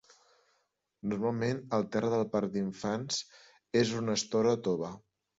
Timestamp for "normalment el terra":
1.09-2.09